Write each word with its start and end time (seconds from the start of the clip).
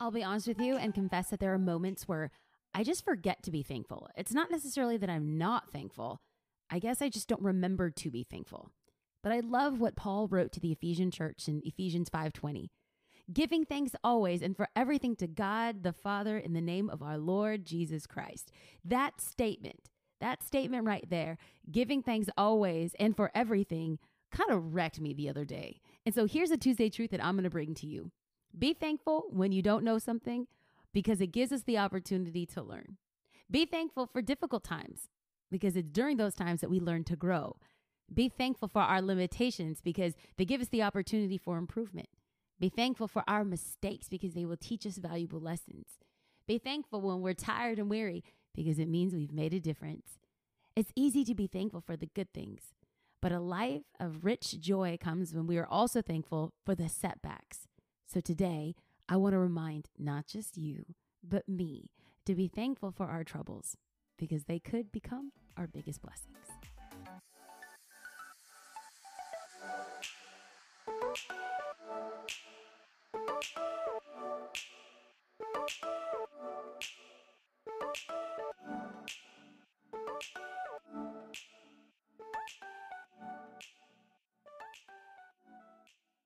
I'll 0.00 0.10
be 0.10 0.24
honest 0.24 0.48
with 0.48 0.60
you 0.60 0.76
and 0.76 0.94
confess 0.94 1.30
that 1.30 1.40
there 1.40 1.52
are 1.54 1.58
moments 1.58 2.06
where 2.08 2.30
I 2.74 2.82
just 2.82 3.04
forget 3.04 3.42
to 3.44 3.50
be 3.50 3.62
thankful. 3.62 4.08
It's 4.16 4.34
not 4.34 4.50
necessarily 4.50 4.96
that 4.96 5.10
I'm 5.10 5.38
not 5.38 5.70
thankful. 5.70 6.20
I 6.70 6.78
guess 6.78 7.00
I 7.00 7.08
just 7.08 7.28
don't 7.28 7.42
remember 7.42 7.90
to 7.90 8.10
be 8.10 8.24
thankful. 8.24 8.70
But 9.22 9.32
I 9.32 9.40
love 9.40 9.80
what 9.80 9.96
Paul 9.96 10.28
wrote 10.28 10.52
to 10.52 10.60
the 10.60 10.72
Ephesian 10.72 11.10
church 11.10 11.48
in 11.48 11.62
Ephesians 11.64 12.10
5:20. 12.10 12.70
Giving 13.32 13.64
thanks 13.64 13.92
always 14.04 14.42
and 14.42 14.54
for 14.56 14.68
everything 14.76 15.16
to 15.16 15.26
God 15.26 15.82
the 15.82 15.94
Father 15.94 16.36
in 16.36 16.52
the 16.52 16.60
name 16.60 16.90
of 16.90 17.00
our 17.00 17.16
Lord 17.16 17.64
Jesus 17.64 18.06
Christ. 18.06 18.50
That 18.84 19.20
statement, 19.20 19.88
that 20.20 20.42
statement 20.42 20.84
right 20.84 21.08
there, 21.08 21.38
giving 21.70 22.02
thanks 22.02 22.28
always 22.36 22.94
and 23.00 23.16
for 23.16 23.30
everything, 23.34 23.98
kind 24.30 24.50
of 24.50 24.74
wrecked 24.74 25.00
me 25.00 25.14
the 25.14 25.30
other 25.30 25.46
day. 25.46 25.80
And 26.04 26.14
so 26.14 26.26
here's 26.26 26.50
a 26.50 26.58
Tuesday 26.58 26.90
truth 26.90 27.12
that 27.12 27.24
I'm 27.24 27.36
going 27.36 27.44
to 27.44 27.50
bring 27.50 27.74
to 27.76 27.86
you. 27.86 28.10
Be 28.56 28.72
thankful 28.72 29.24
when 29.30 29.52
you 29.52 29.62
don't 29.62 29.84
know 29.84 29.98
something 29.98 30.46
because 30.92 31.20
it 31.20 31.32
gives 31.32 31.52
us 31.52 31.62
the 31.62 31.78
opportunity 31.78 32.46
to 32.46 32.62
learn. 32.62 32.96
Be 33.50 33.66
thankful 33.66 34.06
for 34.06 34.22
difficult 34.22 34.64
times 34.64 35.08
because 35.50 35.76
it's 35.76 35.90
during 35.90 36.16
those 36.16 36.34
times 36.34 36.60
that 36.60 36.70
we 36.70 36.80
learn 36.80 37.04
to 37.04 37.16
grow. 37.16 37.56
Be 38.12 38.28
thankful 38.28 38.68
for 38.68 38.82
our 38.82 39.02
limitations 39.02 39.80
because 39.80 40.14
they 40.36 40.44
give 40.44 40.60
us 40.60 40.68
the 40.68 40.82
opportunity 40.82 41.36
for 41.36 41.58
improvement. 41.58 42.08
Be 42.60 42.68
thankful 42.68 43.08
for 43.08 43.24
our 43.26 43.44
mistakes 43.44 44.08
because 44.08 44.34
they 44.34 44.44
will 44.44 44.56
teach 44.56 44.86
us 44.86 44.98
valuable 44.98 45.40
lessons. 45.40 45.86
Be 46.46 46.58
thankful 46.58 47.00
when 47.00 47.20
we're 47.20 47.34
tired 47.34 47.78
and 47.78 47.90
weary 47.90 48.22
because 48.54 48.78
it 48.78 48.88
means 48.88 49.14
we've 49.14 49.32
made 49.32 49.54
a 49.54 49.60
difference. 49.60 50.18
It's 50.76 50.92
easy 50.94 51.24
to 51.24 51.34
be 51.34 51.46
thankful 51.46 51.80
for 51.80 51.96
the 51.96 52.06
good 52.06 52.32
things, 52.32 52.74
but 53.20 53.32
a 53.32 53.40
life 53.40 53.82
of 53.98 54.24
rich 54.24 54.60
joy 54.60 54.98
comes 55.00 55.34
when 55.34 55.46
we 55.46 55.58
are 55.58 55.66
also 55.66 56.02
thankful 56.02 56.52
for 56.64 56.74
the 56.74 56.88
setbacks. 56.88 57.66
So 58.14 58.20
today, 58.20 58.76
I 59.08 59.16
want 59.16 59.32
to 59.32 59.40
remind 59.40 59.90
not 59.98 60.28
just 60.28 60.56
you, 60.56 60.84
but 61.28 61.48
me 61.48 61.90
to 62.26 62.36
be 62.36 62.46
thankful 62.46 62.92
for 62.92 63.06
our 63.06 63.24
troubles 63.24 63.76
because 64.16 64.44
they 64.44 64.60
could 64.60 64.92
become 64.92 65.32
our 65.56 65.66
biggest 65.66 66.00
blessings. 66.00 66.38